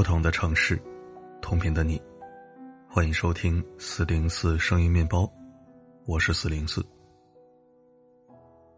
[0.00, 0.82] 不同的城市，
[1.42, 2.00] 同频的你，
[2.88, 5.30] 欢迎收听四零四声音面包，
[6.06, 6.82] 我是四零四。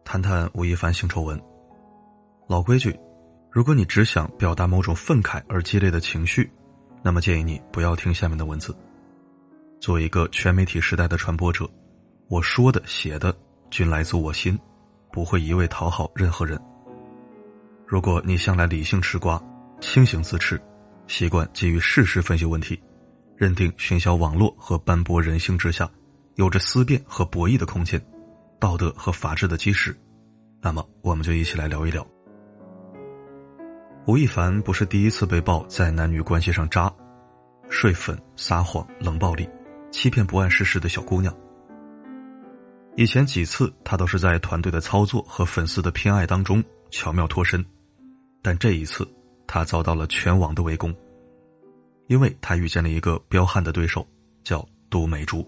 [0.04, 1.40] 谈谈吴亦凡性丑闻。
[2.48, 2.98] 老规矩，
[3.52, 6.50] 如果你只想表达某种愤慨而激烈的情绪，
[7.04, 8.76] 那么建议你不要听下面的文字。
[9.79, 11.70] 作为一个全媒体时代的传播者，
[12.26, 13.32] 我说的、写的
[13.70, 14.58] 均来自我心，
[15.12, 16.61] 不会一味讨好任何人。
[17.86, 19.40] 如果你向来理性吃瓜、
[19.80, 20.61] 清醒自持，
[21.06, 22.80] 习惯基于事实分析问题，
[23.36, 25.90] 认定喧嚣网络和斑驳人性之下，
[26.36, 28.02] 有着思辨和博弈的空间，
[28.58, 29.94] 道德和法治的基石，
[30.60, 32.06] 那么我们就一起来聊一聊。
[34.06, 36.92] 吴亦凡不是第一次被曝在男女关系上渣、
[37.69, 39.48] 睡粉、撒谎、冷暴力、
[39.90, 41.32] 欺骗不谙世事的小姑娘。
[42.96, 47.64] 以前几次他都是在团队的操作和粉丝的偏爱当中巧妙脱身，
[48.42, 49.06] 但这一次。
[49.55, 50.97] 他遭到了全网的围攻，
[52.06, 54.03] 因为他遇见了一个彪悍的对手，
[54.42, 55.47] 叫杜美竹。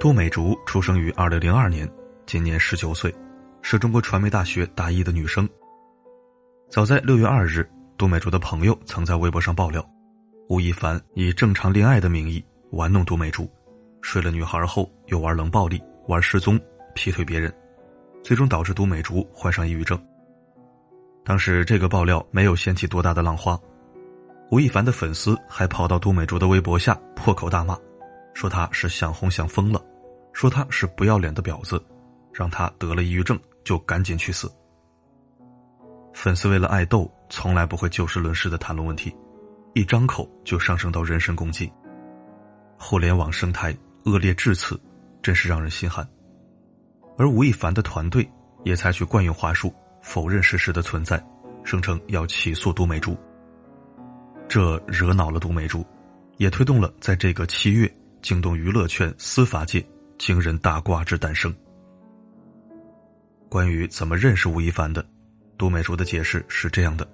[0.00, 1.88] 杜美竹出生于二零零二年，
[2.26, 3.14] 今年十九岁，
[3.62, 5.48] 是中国传媒大学大一的女生。
[6.68, 7.64] 早在六月二日，
[7.96, 9.88] 杜美竹的朋友曾在微博上爆料，
[10.48, 13.48] 吴亦凡以正常恋爱的名义玩弄杜美竹，
[14.00, 16.58] 睡了女孩后又玩冷暴力、玩失踪、
[16.96, 17.54] 劈腿别人。
[18.22, 20.00] 最终导致杜美竹患上抑郁症。
[21.24, 23.58] 当时这个爆料没有掀起多大的浪花，
[24.50, 27.78] 吴亦凡的粉丝还跑到杜美竹的微博下破口大骂，
[28.34, 29.80] 说他是想红想疯了，
[30.32, 31.82] 说他是不要脸的婊子，
[32.32, 34.50] 让他得了抑郁症就赶紧去死。
[36.12, 39.14] 粉丝为了爱豆，从来不会就事论事的谈论问题，
[39.74, 41.72] 一张口就上升到人身攻击。
[42.78, 43.74] 互联网生态
[44.04, 44.78] 恶劣至此，
[45.22, 46.06] 真是让人心寒。
[47.22, 48.28] 而吴亦凡的团队
[48.64, 51.24] 也采取惯用话术否认事实的存在，
[51.62, 53.16] 声称要起诉杜美珠。
[54.48, 55.86] 这惹恼了杜美珠，
[56.38, 57.88] 也推动了在这个七月
[58.22, 59.86] 惊动娱乐圈、司法界
[60.18, 61.54] 惊人大瓜之诞生。
[63.48, 65.06] 关于怎么认识吴亦凡的，
[65.56, 67.08] 杜美竹的解释是这样的：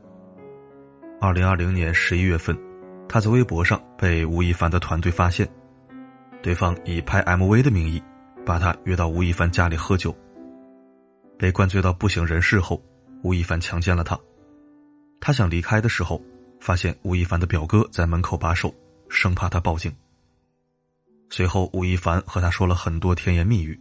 [1.21, 2.59] 二零二零年十一月份，
[3.11, 5.47] 他在微博上被吴亦凡的团队发现，
[6.43, 8.03] 对方以拍 MV 的名义。
[8.49, 10.17] 把他约到吴亦凡家里喝酒。
[11.39, 12.83] 被灌醉到不省人事后，
[13.23, 14.19] 吴亦凡强奸了他。
[15.21, 16.19] 他想离开的时候，
[16.59, 18.75] 发现吴亦凡的表哥在门口把守，
[19.11, 19.95] 生怕他报警。
[21.29, 23.79] 随后，吴亦凡和他说了很多甜言蜜语，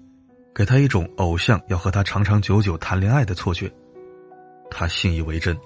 [0.54, 3.74] 给他一种偶像要和他长长久久谈恋爱的错觉。
[4.70, 5.58] 他信以为真，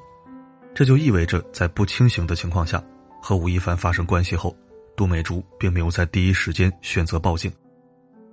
[0.76, 2.80] 这就意味着在不清醒的情况下
[3.20, 4.56] 和吴亦凡发生关系后，
[4.96, 7.52] 杜美竹并没有在第一时间选择报警。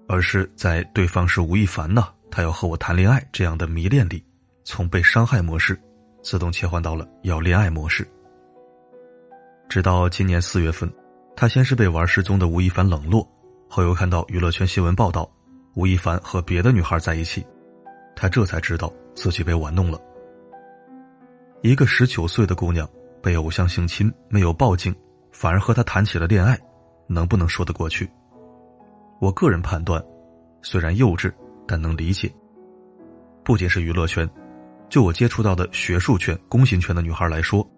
[0.08, 4.24] 而是在对方是吴亦凡呢，他要和我谈恋爱这样的迷恋里，
[4.64, 5.78] 从被伤害模式
[6.22, 8.08] 自动切换到了要恋爱模式。
[9.68, 10.90] 直到今年四月份，
[11.36, 13.28] 他先是被玩失踪的吴亦凡冷落，
[13.68, 15.30] 后又看到娱乐圈新闻报道
[15.74, 17.46] 吴亦凡和别的女孩在一起，
[18.16, 20.00] 他这才知道自己被玩弄了。
[21.60, 22.88] 一个十九岁的姑娘
[23.22, 24.94] 被偶像性侵，没有报警，
[25.32, 26.58] 反而和他谈起了恋爱，
[27.06, 28.08] 能不能说得过去？
[29.20, 30.02] 我个人判断，
[30.62, 31.32] 虽然幼稚，
[31.66, 32.32] 但能理解。
[33.42, 34.28] 不仅是娱乐圈，
[34.88, 37.68] 就我接触到的学术圈、工薪圈的女孩来说，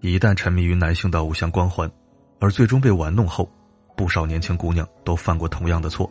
[0.00, 1.90] 一旦沉迷于男性的偶像光环，
[2.38, 3.50] 而最终被玩弄后，
[3.96, 6.10] 不少年轻姑娘都犯过同样的错，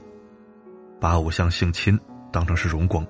[1.00, 2.00] 把偶像性侵
[2.32, 3.06] 当成是荣光，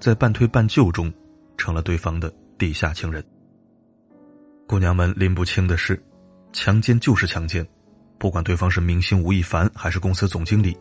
[0.00, 1.12] 在半推半就中，
[1.58, 3.22] 成了对方的地下情人。
[4.66, 6.02] 姑娘们拎不清的是，
[6.52, 7.66] 强奸就是强奸，
[8.16, 10.74] 不管对方是明星吴亦凡还是公司总经理。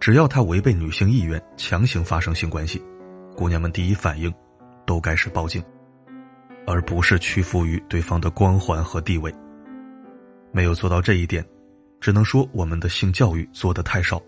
[0.00, 2.82] 只要他违背女性意愿强行发生性关系，
[3.36, 4.32] 姑娘们第一反应
[4.86, 5.62] 都该是报警，
[6.66, 9.32] 而不是屈服于对方的光环和地位。
[10.52, 11.44] 没有做到这一点，
[12.00, 14.20] 只能说我们的性教育做得太少，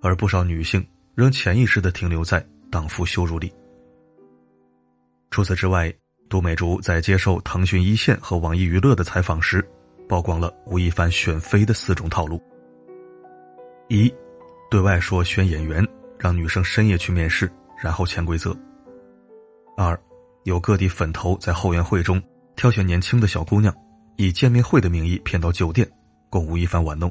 [0.00, 0.86] 而不少女性
[1.16, 3.52] 仍潜意识的停留在荡妇羞辱里。
[5.32, 5.92] 除此之外，
[6.28, 9.68] 杜美竹在接受腾讯一线和网易娱乐的采访时，
[10.08, 12.40] 曝光了吴亦凡选妃的四种套路：
[13.88, 14.12] 一。
[14.74, 15.86] 对外说选演员，
[16.18, 17.48] 让女生深夜去面试，
[17.80, 18.52] 然后潜规则。
[19.76, 19.96] 二，
[20.42, 22.20] 有各地粉头在后援会中
[22.56, 23.72] 挑选年轻的小姑娘，
[24.16, 25.88] 以见面会的名义骗到酒店，
[26.28, 27.08] 供吴亦凡玩弄。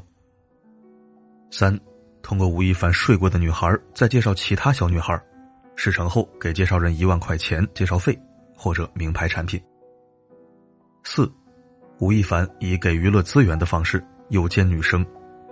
[1.50, 1.74] 三，
[2.22, 5.18] 通过吴亦凡睡过的女孩再介绍其他小女孩，
[5.74, 8.14] 事成后给介绍人一万块钱介绍费
[8.54, 9.58] 或者名牌产品。
[11.02, 11.32] 四，
[11.98, 15.02] 吴亦凡以给娱乐资源的方式诱奸女生，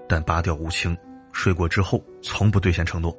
[0.06, 0.94] 但拔掉无情。
[1.32, 3.17] 睡过之后，从不兑现承诺。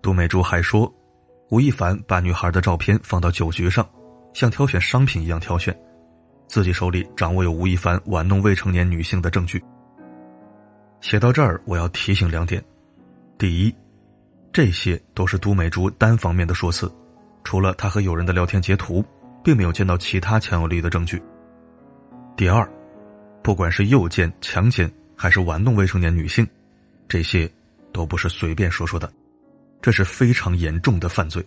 [0.00, 0.92] 杜美珠还说，
[1.50, 3.86] 吴亦凡把女孩的照片放到酒局上，
[4.32, 5.76] 像挑选商品一样挑选，
[6.46, 9.62] 自己手里掌握有吴亦凡玩弄未成年女性的证据。
[11.00, 12.62] 写到这儿，我要提醒两点：
[13.36, 13.74] 第一，
[14.52, 16.90] 这些都是都美珠单方面的说辞，
[17.44, 19.04] 除了他和友人的聊天截图，
[19.42, 21.22] 并没有见到其他强有力的证据。
[22.36, 22.68] 第二，
[23.42, 26.46] 不管是诱奸、强奸还是玩弄未成年女性，
[27.08, 27.50] 这些
[27.92, 29.10] 都不是随便说说的。
[29.80, 31.44] 这是非常严重的犯罪。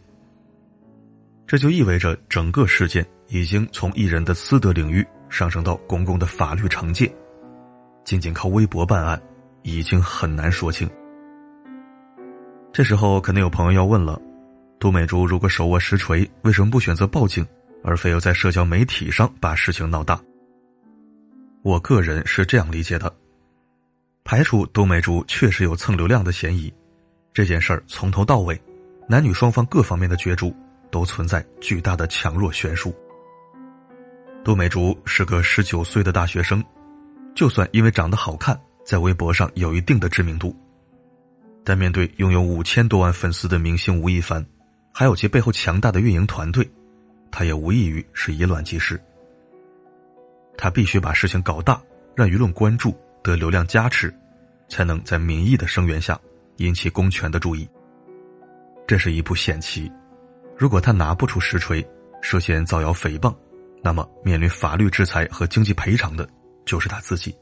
[1.46, 7.14] 这就意味着整个事件已经从艺人的私德领域上升到公共的法律惩戒，
[8.06, 9.22] 仅仅靠微博办案
[9.64, 10.90] 已经很难说清。
[12.72, 14.20] 这时候肯定有朋友要问了：
[14.80, 17.46] 杜美珠如果手握实锤，为什么不选择报警，
[17.84, 20.18] 而非要在社交媒体上把事情闹大？
[21.64, 23.14] 我个人是这样理解的：
[24.24, 26.72] 排除杜美竹确实有蹭流量的嫌疑。
[27.34, 28.60] 这件事儿从头到尾，
[29.08, 30.56] 男女双方各方面的角逐
[30.90, 32.94] 都存在巨大的强弱悬殊。
[34.44, 36.64] 杜美竹是个十九岁的大学生，
[37.36, 40.56] 就算因为长得好看，在微博上有一定的知名度，
[41.64, 44.46] 但面对拥有五千多万粉丝的明星吴亦凡，
[44.92, 46.70] 还有其背后强大的运营团队，
[47.32, 49.00] 他也无异于是以卵击石。
[50.58, 51.82] 他必须把事情搞大，
[52.16, 54.14] 让舆论关注，得流量加持，
[54.70, 56.20] 才能在民意的声援下。
[56.58, 57.68] 引起公权的注意，
[58.86, 59.92] 这是一步险棋。
[60.56, 61.84] 如果他拿不出实锤，
[62.22, 63.36] 涉嫌造谣诽谤，
[63.82, 66.30] 那么面临法律制裁和经济赔偿的
[66.64, 67.36] 就是他自己。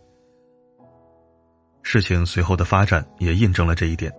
[1.83, 4.13] 事情随后的发展也印证了这一点。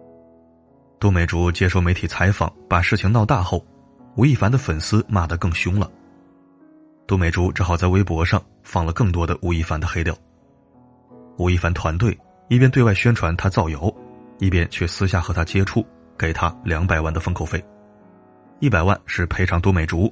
[0.98, 3.64] 杜美竹接受媒体采访，把事情闹大后，
[4.16, 5.90] 吴亦凡的粉丝骂得更凶了。
[7.06, 10.14] 杜美竹只好在微博上放了更多的吴亦凡的黑料。
[11.38, 12.18] 吴亦凡团队
[12.48, 13.92] 一边对外宣传他造谣。
[14.42, 15.86] 一边却私下和他接触，
[16.18, 17.62] 给他两百万的封口费，
[18.58, 20.10] 一百万是赔偿都美竹，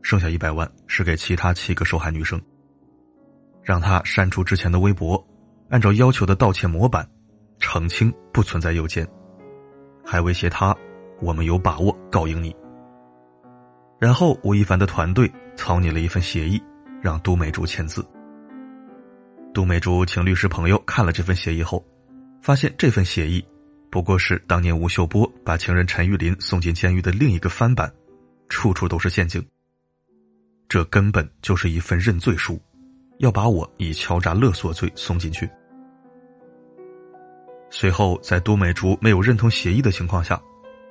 [0.00, 2.40] 剩下一百万是给其他七个受害女生，
[3.62, 5.22] 让他删除之前的微博，
[5.68, 7.06] 按照要求的道歉模板，
[7.58, 9.06] 澄清不存在诱奸，
[10.02, 10.74] 还威胁他，
[11.20, 12.56] 我们有把握告赢你。
[13.98, 16.58] 然后吴亦凡的团队草拟了一份协议，
[17.02, 18.02] 让都美竹签字。
[19.56, 21.82] 都美竹请律师朋友看了这份协议后，
[22.42, 23.42] 发现这份协议。
[23.90, 27.90] 不过是当年吴秀波把情人陈玉林送进监狱的另一个翻版，
[28.50, 29.42] 处处都是陷阱。
[30.68, 32.60] 这根本就是一份认罪书，
[33.16, 35.48] 要把我以敲诈勒索罪送进去。
[37.70, 40.38] 随后，在都美竹没有认同协议的情况下，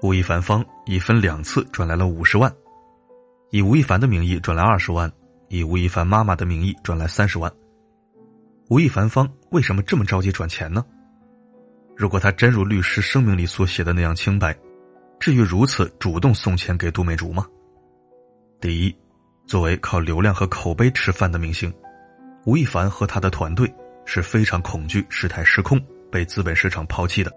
[0.02, 2.52] 吴亦凡方一分两次转来了五十万，
[3.52, 5.12] 以吴亦凡的名义转来二十万，
[5.50, 7.52] 以吴亦凡妈妈的名义转来三十万。
[8.70, 10.84] 吴亦凡方为什么这么着急转钱呢？
[11.96, 14.58] 如果他真如律师声明里所写的那样清白，
[15.20, 17.46] 至于如此主动送钱给杜美竹吗？
[18.60, 18.96] 第一，
[19.46, 21.72] 作为靠流量和口碑吃饭的明星，
[22.46, 23.72] 吴亦凡和他的团队
[24.04, 25.80] 是非常恐惧事态失控
[26.12, 27.32] 被资本市场抛弃的。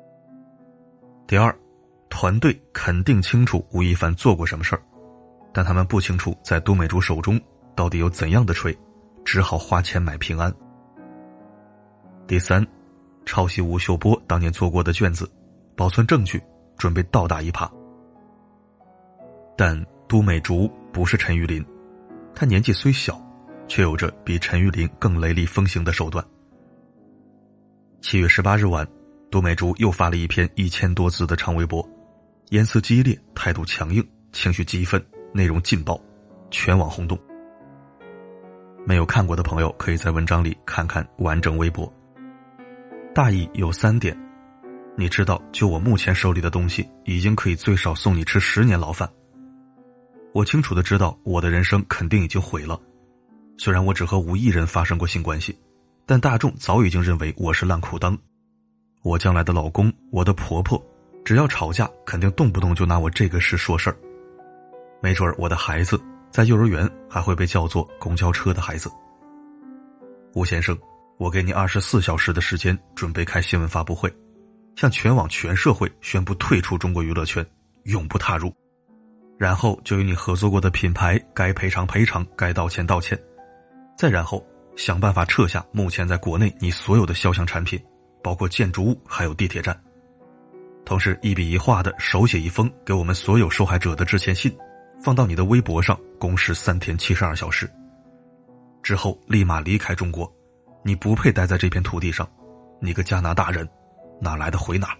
[1.26, 1.54] 第二，
[2.08, 4.80] 团队肯定清楚吴亦凡做过什么事儿，
[5.52, 7.38] 但他们不清楚在杜美竹手中
[7.76, 8.74] 到底有怎样的锤，
[9.26, 10.50] 只好花钱买平安。
[12.28, 12.64] 第三。
[13.24, 15.30] 抄袭吴秀波当年做过的卷子，
[15.76, 16.42] 保存证据，
[16.78, 17.70] 准备倒打一耙。
[19.54, 21.62] 但都美竹不是陈玉林，
[22.34, 23.20] 他年纪虽小，
[23.66, 26.24] 却有着比陈玉林更雷厉风行的手段。
[28.00, 28.86] 七月十八日晚，
[29.30, 31.86] 都美竹又发了一篇一千多字的长微博，
[32.48, 35.04] 言辞激烈，态度强硬，情绪激愤，
[35.34, 36.00] 内容劲爆，
[36.50, 37.18] 全网轰动。
[38.86, 41.92] 没有看过的朋友，可以在文章里看看完整微博。
[43.14, 44.16] 大意有三点，
[44.96, 49.08] 你知道，就我目前手里的东西，已经可以最少送你吃十年牢饭。
[50.32, 52.80] 我清楚的知道，我的人生肯定已经毁了。
[53.56, 55.58] 虽然我只和无一人发生过性关系，
[56.06, 58.16] 但大众早已经认为我是烂裤裆。
[59.02, 60.80] 我将来的老公，我的婆婆，
[61.24, 63.96] 只要吵架，肯定动不动就拿我这个事说事儿。
[65.02, 66.00] 没准儿我的孩子
[66.30, 68.88] 在幼儿园还会被叫做公交车的孩子。
[70.34, 70.78] 吴先生。
[71.18, 74.12] 我给你二十四小时的时间，准备开新闻发布会，
[74.76, 77.44] 向全网全社会宣布退出中国娱乐圈，
[77.84, 78.54] 永不踏入。
[79.36, 83.18] 然后就与你合作过的品牌该赔偿赔偿，该道歉道歉。
[83.96, 84.46] 再然后
[84.76, 87.84] 想办法撤下目前在国内你所有的肖像产品，
[88.22, 89.76] 包括建筑物还有地铁站。
[90.84, 94.56] 同时一笔一画的手写一封给我们所有受害者的致歉信，
[95.02, 97.68] 放到你的微博上，公示三天七十二小时。
[98.84, 100.32] 之后立马离开中国。
[100.82, 102.28] 你不配待在这片土地上，
[102.80, 103.68] 你个加拿大人，
[104.20, 104.96] 哪来的回哪？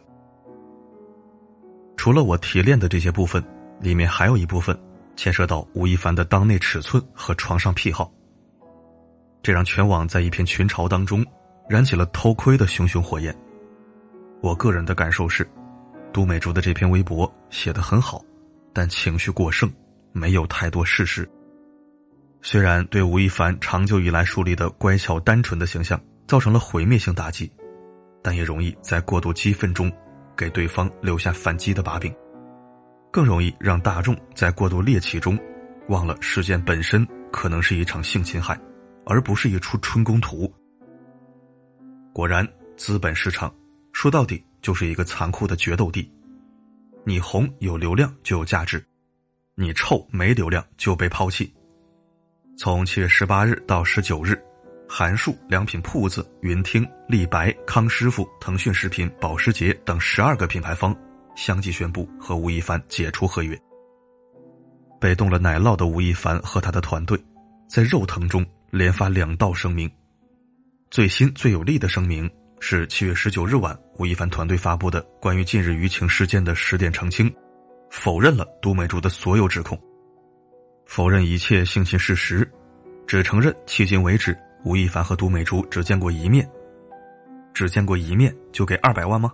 [1.97, 3.43] 除了我提炼的这些部分，
[3.81, 4.79] 里面还有一部分
[5.17, 8.11] 牵涉到吴亦凡的当内尺寸和床上癖好，
[9.43, 11.25] 这让全网在一片群嘲当中
[11.69, 13.35] 燃起了偷窥的熊熊火焰。
[14.41, 15.49] 我个人的感受是，
[16.13, 18.23] 都美竹的这篇微博写的很好，
[18.73, 19.73] 但情绪过剩，
[20.13, 21.29] 没有太多事实。
[22.41, 27.51] 虽然对吴亦凡长久以来树立的乖巧单纯的形象造成了毁灭性打击，
[28.23, 29.93] 但也容易在过度激愤中
[30.37, 32.15] 给对方留下反击的把柄，
[33.11, 35.39] 更容易让大众在过度猎奇中
[35.89, 38.59] 忘了事件本身可能是一场性侵害，
[39.05, 40.53] 而不是一出春宫图。
[42.13, 43.53] 果然，资本市场
[43.93, 46.11] 说到底就是一个残酷的决斗地，
[47.05, 48.83] 你红有流量就有价值，
[49.57, 51.53] 你臭没流量就被抛弃。
[52.59, 54.37] 从七月十八日到十九日，
[54.89, 60.95] 韩束良品铺子、云听、立白、康师傅、腾讯食品、保时捷等十二个品牌方
[61.37, 63.57] 相继宣布和吴亦凡解除合约。
[65.01, 67.17] 被动了奶酪的吴亦凡和他的团队，
[67.69, 69.89] 在肉疼中连发两道声明。
[70.91, 77.33] 最新最有力的声明是七月十九日晚吴亦凡团队发布的关于近日舆情事件的十点澄清，
[77.89, 79.81] 否认了都美竹的所有指控。
[80.89, 82.51] 否认一切性侵事实，
[83.07, 86.49] 只承认迄今为止吴亦凡和都美竹只见过一面。
[87.53, 89.31] 只见过一面就给二百万吗？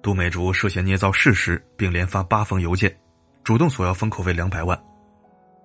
[0.00, 2.96] 都美竹涉嫌捏造事实，并连发八封邮件，
[3.42, 4.80] 主动索要封口费两百万，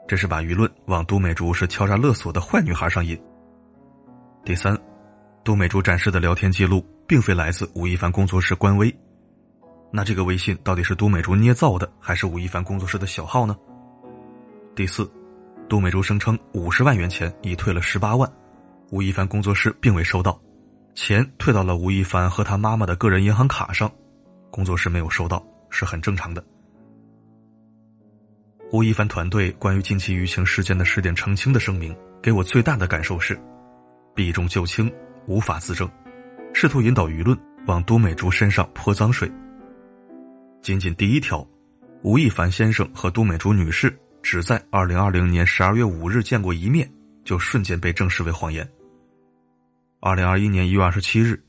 [0.07, 3.17] 这是把舆论往都美竹是敲诈勒索的坏女孩上引。
[4.43, 4.75] 第三，
[5.43, 8.93] 都美竹展示的聊天记录并非来自吴亦凡工作室官微，
[9.91, 13.55] 那这个微信到底是都美竹捏造的，还是吴亦凡工作室的小号呢？
[14.77, 15.11] 第四，
[15.67, 18.31] 杜美竹声称五十万元钱已退了十八万，
[18.91, 20.39] 吴亦凡工作室并未收到，
[20.93, 23.91] 钱退到了吴亦凡和他妈妈的个人银行卡上，
[24.51, 26.45] 工作室没有收到是很正常的。
[28.71, 33.35] 吴亦凡团队关于近期舆情事件的十点澄清的声明，给我最大的感受是，
[34.13, 34.93] 避重就轻，
[35.25, 35.89] 无法自证，
[36.53, 39.27] 试图引导舆论往都美竹身上泼脏水。
[40.61, 41.43] 仅仅第一条，
[42.03, 43.91] 吴亦凡先生和都美竹女士。
[44.21, 46.89] 只在二零二零年十二月五日见过一面，
[47.23, 48.67] 就瞬间被证实为谎言。
[49.99, 51.41] 二零二一年一月二十七日，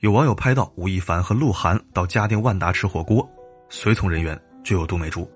[0.00, 3.28] 有网友拍到吴亦凡和鹿晗到嘉定万达吃火锅，
[3.68, 5.30] 随从人员就有杜美竹。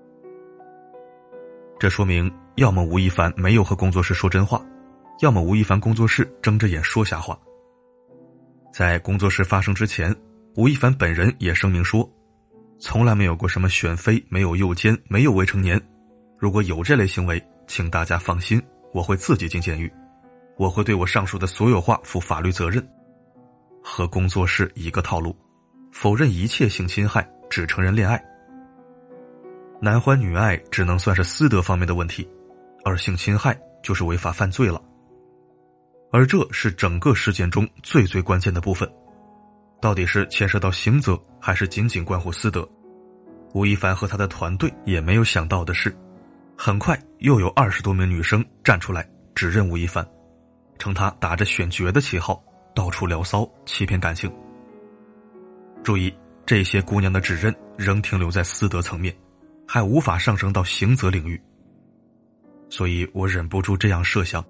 [1.79, 4.63] 这说明，要么吴亦凡没有和工作室说真话，
[5.21, 7.37] 要么吴亦凡工作室睁着眼说瞎话。
[8.71, 10.15] 在工作室发生之前，
[10.55, 12.09] 吴亦凡本人也声明说，
[12.79, 15.81] 从来没有过什么选妃，没有诱奸，没有未成年。
[16.41, 18.59] 如果有这类行为，请大家放心，
[18.93, 19.93] 我会自己进监狱，
[20.57, 22.83] 我会对我上述的所有话负法律责任。
[23.83, 25.37] 和工作室一个套路，
[25.91, 28.19] 否认一切性侵害，只承认恋爱。
[29.79, 32.27] 男欢女爱只能算是私德方面的问题，
[32.83, 34.81] 而性侵害就是违法犯罪了。
[36.11, 38.91] 而这是整个事件中最最关键的部分，
[39.79, 42.67] 到底是牵涉到刑责，还是仅仅关乎私德？
[43.53, 45.95] 吴亦凡和他的团队也没有想到的是。
[46.63, 49.03] 很快又有二十多名女生站出来
[49.33, 50.07] 指认吴亦凡，
[50.77, 52.39] 称他打着选角的旗号
[52.75, 54.31] 到处聊骚欺骗感情。
[55.83, 56.13] 注意，
[56.45, 59.11] 这些姑娘的指认仍停留在私德层面，
[59.67, 61.41] 还无法上升到刑责领域。
[62.69, 64.45] 所以我忍不住这样设想：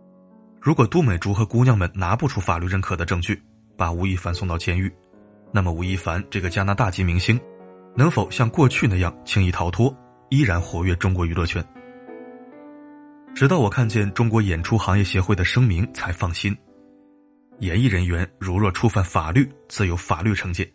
[0.59, 3.41] 如果都美竹和姑娘们拿不出法律认可的证据，
[3.77, 4.93] 把吴亦凡送到监狱，
[5.49, 7.39] 那么吴亦凡这个加拿大籍明星，
[7.95, 9.95] 能否像过去那样轻易逃脱，
[10.27, 11.65] 依然活跃中国娱乐圈？
[13.33, 16.55] 直到我看见中国演出行业协会的声明，才放心。
[17.59, 20.65] 演艺人员如若触犯法律，自有法律惩戒；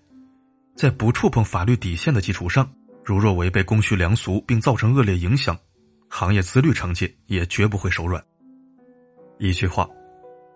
[0.76, 2.68] 在不触碰法律底线的基础上，
[3.04, 5.56] 如若违背公序良俗并造成恶劣影响，
[6.08, 8.22] 行业自律惩戒也绝不会手软。
[9.38, 9.88] 一句话，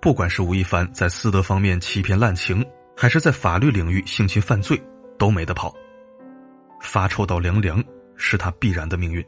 [0.00, 2.64] 不管是吴亦凡在私德方面欺骗滥情，
[2.96, 4.80] 还是在法律领域性侵犯罪，
[5.18, 5.74] 都没得跑。
[6.80, 7.82] 发臭到凉凉，
[8.16, 9.24] 是他必然的命运。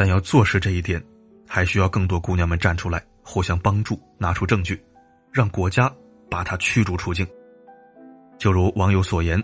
[0.00, 0.98] 但要坐实这一点，
[1.46, 4.82] 还需要更多姑娘们站出来，互相帮助，拿出证据，
[5.30, 5.92] 让国家
[6.30, 7.26] 把他驱逐出境。
[8.38, 9.38] 就如网友所言，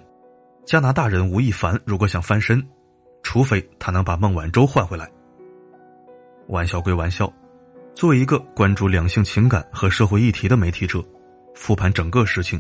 [0.65, 2.67] 加拿大人吴亦凡如果想翻身，
[3.23, 5.07] 除非他能把孟晚舟换回来。
[6.47, 7.31] 玩笑归玩笑，
[7.95, 11.05] 作为一个关注两性情感和社会议题的媒体者，
[11.55, 12.59] 复盘整个事情，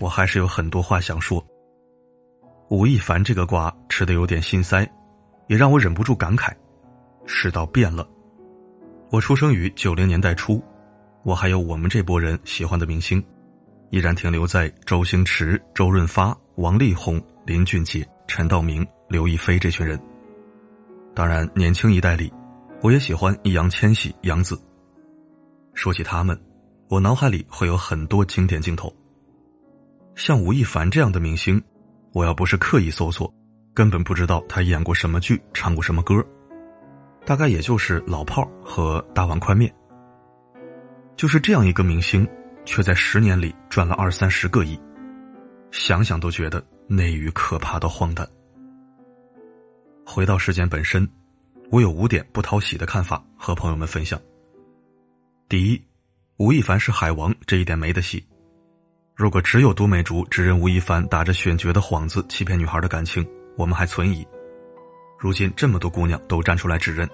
[0.00, 1.40] 我还是有很多话想说。
[2.70, 4.84] 吴亦凡这个瓜吃的有点心塞，
[5.46, 6.52] 也让我忍不住感慨。
[7.26, 8.08] 世道变了，
[9.10, 10.62] 我出生于九零年代初，
[11.24, 13.22] 我还有我们这波人喜欢的明星，
[13.90, 20.00] 依然停留在周星驰、周润发、王力宏、林俊杰、陈道明、刘亦菲这群人。
[21.14, 22.32] 当然，年轻一代里，
[22.80, 24.56] 我也喜欢易烊千玺、杨紫。
[25.74, 26.40] 说起他们，
[26.88, 28.94] 我脑海里会有很多经典镜头。
[30.14, 31.62] 像吴亦凡这样的明星，
[32.12, 33.32] 我要不是刻意搜索，
[33.74, 36.24] 根本不知道他演过什么剧、唱过什么歌。
[37.26, 39.70] 大概也就是老炮儿和大碗宽面。
[41.16, 42.26] 就是这样一个明星，
[42.64, 44.78] 却在十年里赚了二三十个亿，
[45.72, 48.26] 想想都觉得内娱可怕的荒诞。
[50.04, 51.08] 回到事件本身，
[51.70, 54.20] 我有五点不讨喜的看法和朋友们分享。
[55.48, 55.82] 第一，
[56.36, 58.24] 吴亦凡是海王这一点没得洗。
[59.16, 64.24] 如果只有都美竹指认吴亦凡打着选角的幌子欺骗女孩的感情，我们还存疑。
[65.18, 67.08] 如今这么多姑娘都站出来指认，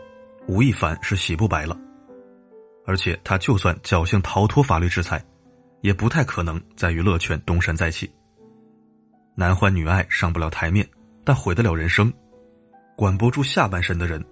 [0.47, 1.79] 吴亦凡是洗不白了。
[2.85, 5.25] 而且他就算侥幸逃脱法律制裁，
[5.83, 8.13] 也不太可能在娱乐圈东山再起。
[9.35, 10.87] 男欢女爱上不了台面，
[11.25, 12.13] 但毁得了人生。
[12.97, 14.23] 管不住下半身的人，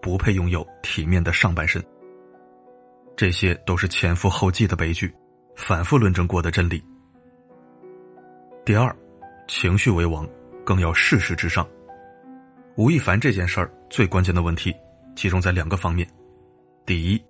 [0.00, 1.82] 不配拥有体面的上半身。
[3.16, 5.12] 这些都是前赴后继的悲剧，
[5.56, 6.84] 反复论证过的真理。
[8.64, 8.94] 第二，
[9.48, 10.28] 情绪为王，
[10.64, 11.66] 更要事实至上。
[12.76, 14.74] 吴亦凡这件事儿最关键的问题，
[15.14, 16.08] 集中在两个方面：
[16.84, 17.22] 第一，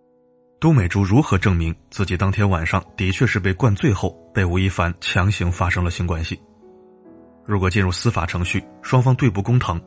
[0.58, 6.40] 都美竹如何证明自己当天晚上的确是被灌醉后被吴亦凡强行发生了性关系？
[7.44, 9.80] 如果进入司法程序，双方对簿公堂。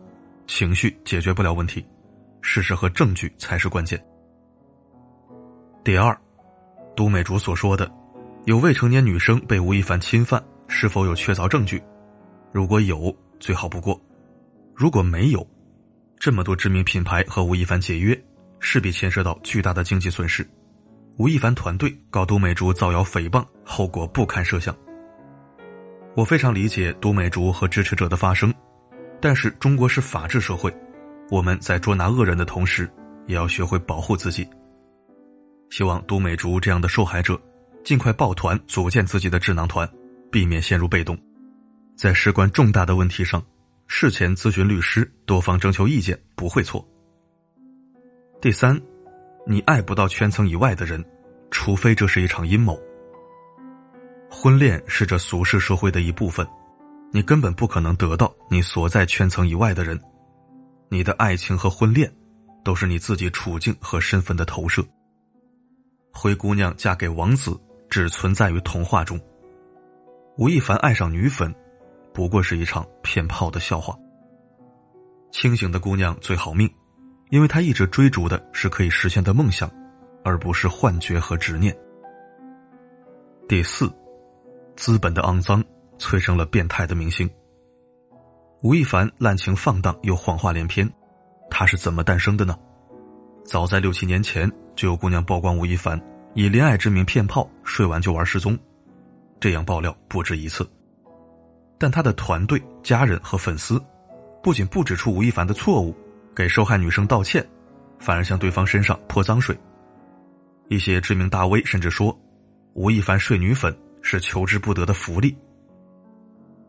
[0.46, 1.86] 情绪解决不了问题，
[2.42, 4.02] 事实和证据才是关键。
[5.84, 6.18] 第二，
[6.96, 7.92] 都美竹所说的
[8.46, 11.84] 有未成年女生被吴亦凡侵犯，是否有确凿证据？
[12.54, 14.00] 如果有，最好不过；
[14.78, 15.44] 如果没有，
[16.20, 18.16] 这么多知名品牌和吴亦凡解约，
[18.60, 20.48] 势必牵涉到巨大的经济损失。
[21.18, 24.78] 吴亦凡团队告都美竹造谣诽谤，后果不堪设想。
[26.16, 28.54] 我非常理解都美竹和支持者的发声。
[29.20, 30.72] 但是中国是法治社会，
[31.32, 32.88] 我们在捉拿恶人的同时，
[33.26, 34.48] 也要学会保护自己。
[35.72, 37.36] 希望都美竹这样的受害者，
[37.84, 39.90] 尽快抱团组建自己的智囊团，
[40.32, 41.18] 避免陷入被动。
[41.96, 43.44] 在事关重大的问题上，
[43.88, 46.86] 事前咨询律师，多方征求意见不会错。
[48.42, 48.80] 第三，
[49.46, 51.04] 你爱不到圈层以外的人，
[51.50, 52.80] 除非这是一场阴谋。
[54.30, 56.46] 婚恋是这俗世社会的一部分。
[57.14, 60.00] 你根本不可能得到你所在圈层以外的人，
[60.90, 62.14] 你的爱情和婚恋，
[62.66, 64.86] 都是你自己处境和身份的投射。
[66.12, 67.58] 灰姑娘嫁给王子
[67.90, 69.18] 只存在于童话中，
[70.38, 71.56] 吴亦凡爱上女粉，
[72.18, 73.96] 不过是一场骗炮的笑话。
[75.30, 76.68] 清醒的姑娘最好命，
[77.30, 79.70] 因为她一直追逐的是可以实现的梦想，
[80.24, 81.78] 而不是幻觉和执念。
[83.48, 83.88] 第四，
[84.76, 85.64] 资本的肮脏。
[86.00, 87.28] 催生了变态的明星。
[88.62, 90.88] 吴亦凡滥情放荡又谎话连篇，
[91.50, 92.56] 他是怎么诞生的呢？
[93.44, 96.00] 早在六七年前，就有姑娘曝光吴亦凡
[96.36, 98.56] 以恋爱之名骗炮，睡完就玩失踪，
[99.40, 100.70] 这样爆料不止一次。
[101.78, 103.82] 但他的团队、家人和粉丝，
[104.42, 105.96] 不仅不指出吴亦凡的错误，
[106.36, 107.48] 给受害女生道歉，
[108.00, 109.58] 反而向对方身上泼脏水。
[110.70, 112.18] 一些知名大 V 甚至说，
[112.74, 115.38] 吴亦凡睡女粉是求之不得的福利。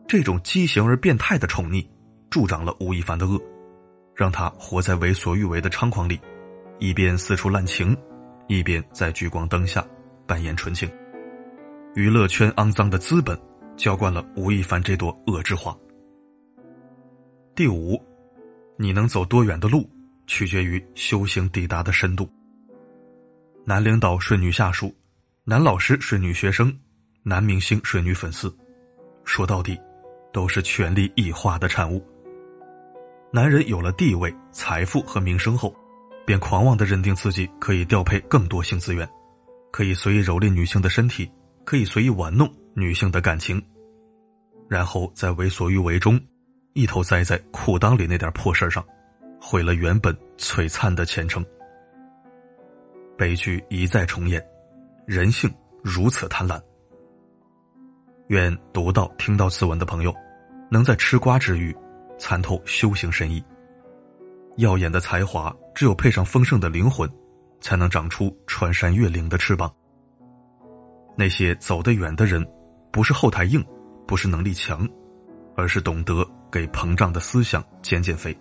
[0.07, 1.85] 这种畸形而变态的宠溺，
[2.29, 3.39] 助长了吴亦凡的恶，
[4.15, 6.19] 让他活在为所欲为的猖狂里，
[6.79, 7.95] 一边四处滥情，
[8.47, 9.85] 一边在聚光灯下
[10.25, 10.89] 扮演纯情。
[11.95, 13.37] 娱乐圈肮脏的资本，
[13.79, 15.75] 浇灌了吴亦凡这朵恶之花。
[17.55, 17.97] 第五，
[18.77, 19.89] 你能走多远的路，
[20.27, 22.29] 取决于修行抵达的深度。
[23.63, 24.93] 男领导睡女下属，
[25.45, 26.77] 男老师睡女学生，
[27.23, 28.53] 男明星睡女粉丝，
[29.23, 29.79] 说到底。
[30.31, 32.05] 都是权力异化的产物。
[33.33, 35.75] 男人有了地位、财富和名声后，
[36.23, 39.09] 便狂妄的认定自己可以调配更多性资源，
[39.71, 41.27] 可以随意蹂躏女性的身体，
[41.65, 43.61] 可以随意玩弄女性的感情，
[44.67, 46.19] 然后在为所欲为中，
[46.73, 48.83] 一头栽在裤裆里那点破事上，
[49.39, 51.45] 毁了原本璀璨的前程。
[53.17, 54.43] 悲剧一再重演，
[55.05, 56.61] 人性如此贪婪。
[58.27, 60.15] 愿读到、听到此文的朋友，
[60.69, 61.75] 能在吃瓜之余，
[62.17, 63.43] 参透修行深意。
[64.57, 67.09] 耀眼的才华，只有配上丰盛的灵魂，
[67.59, 69.73] 才能长出穿山越岭的翅膀。
[71.19, 72.47] 那些走得远的人，
[72.93, 73.61] 不是后台硬，
[74.07, 74.87] 不是能力强，
[75.53, 78.33] 而是懂得给膨胀的思想减减肥。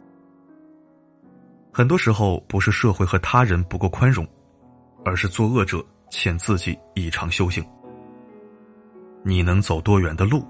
[1.72, 4.24] 很多时候，不是社会和他人不够宽容，
[5.04, 7.64] 而是作恶者欠自己一场修行。
[9.24, 10.46] 你能走多远的路，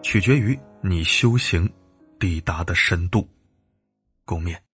[0.00, 1.70] 取决于你修行
[2.18, 3.28] 抵达的深度。
[4.24, 4.65] 共勉。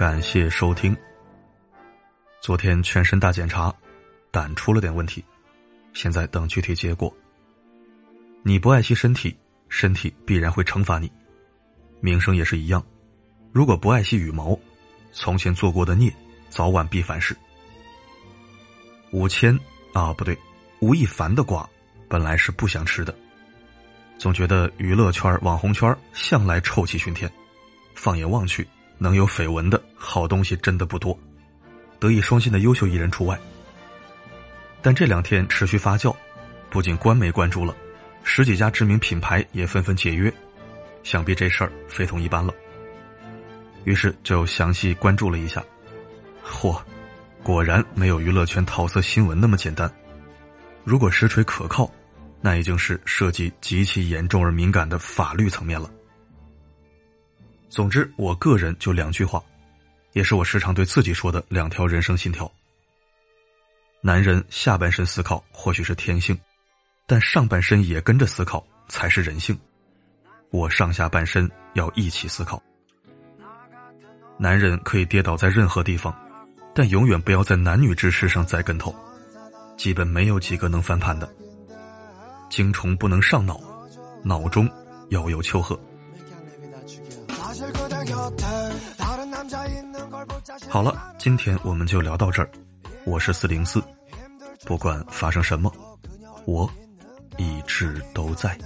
[0.00, 0.96] 感谢收听。
[2.40, 3.70] 昨天全身大检查，
[4.30, 5.22] 胆出了点问题，
[5.92, 7.14] 现在等具体结果。
[8.42, 9.36] 你不爱惜身体，
[9.68, 11.12] 身体必然会惩罚你。
[12.00, 12.82] 名声也是一样，
[13.52, 14.58] 如果不爱惜羽毛，
[15.12, 16.10] 从前做过的孽，
[16.48, 17.36] 早晚必反噬。
[19.10, 19.54] 吴谦
[19.92, 20.34] 啊，不对，
[20.80, 21.68] 吴亦凡的瓜
[22.08, 23.14] 本来是不想吃的，
[24.16, 27.30] 总觉得娱乐圈、网红圈向来臭气熏天，
[27.94, 28.66] 放眼望去，
[29.02, 31.18] 能有绯闻的好东西真的不多，
[31.98, 33.36] 德艺双馨的优秀艺人除外。
[34.82, 36.14] 但这两天持续发酵，
[36.68, 37.74] 不仅官媒关注了，
[38.24, 40.30] 十几家知名品牌也纷纷解约，
[41.02, 42.52] 想必这事儿非同一般了。
[43.84, 45.64] 于是就详细关注了一下，
[46.46, 46.78] 嚯！
[47.42, 49.90] 果然没有娱乐圈桃色新闻那么简单。
[50.84, 51.90] 如果实锤可靠，
[52.42, 55.90] 那已经是涉及极其严重而敏感的法律层面了。
[57.70, 59.42] 总之，我个人就两句话，
[60.12, 62.50] 也是我时常对自己说的两条人生信条：
[64.02, 66.38] 男人下半身思考或许是天性，
[67.06, 69.58] 但上半身也跟着思考才是人性。
[70.50, 72.60] 我上下半身要一起思考。
[74.36, 76.14] 男人可以跌倒在任何地方。
[76.72, 78.94] 但永远不要在男女之事上栽跟头，
[79.76, 81.28] 基本没有几个能翻盘的。
[82.48, 83.60] 精虫不能上脑，
[84.22, 84.70] 脑中
[85.08, 85.78] 要有丘壑。
[90.68, 92.50] 好了，今天我们就聊到这儿。
[93.04, 93.82] 我是四零四，
[94.64, 95.72] 不管发生什么，
[96.46, 96.70] 我
[97.38, 98.56] 一直都在。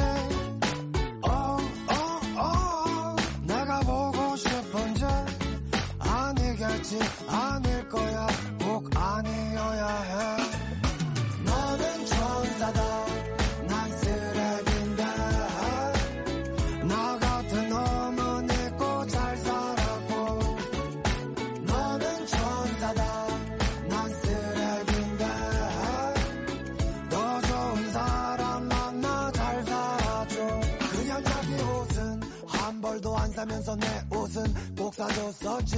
[0.00, 1.56] 어,
[1.88, 3.16] 어, 어,
[7.28, 8.26] 아닐거야.
[8.60, 10.53] 꼭 아니어야 해.
[33.44, 35.76] 살면서 내 옷은 꼭 사줬었지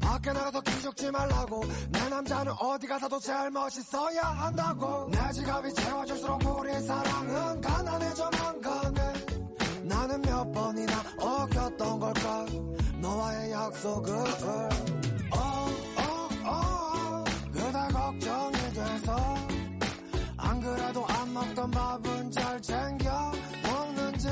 [0.00, 1.64] 밖에 나가서 기죽지 말라고.
[1.90, 5.08] 내 남자는 어디 가서도 제일 멋있어야 한다고.
[5.10, 9.12] 내 지갑이 채워질수록 우리 사랑은 가난해져만 가네.
[9.82, 12.46] 나는 몇 번이나 어겼던 걸까?
[13.00, 14.14] 너와의 약속을.
[15.32, 19.34] 어, 어, 어, 그대 걱정이 돼서.
[20.36, 23.32] 안 그래도 안 먹던 밥은 잘 챙겨
[23.64, 24.28] 먹는지